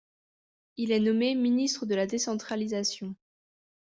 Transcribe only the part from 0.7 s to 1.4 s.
Il est nommé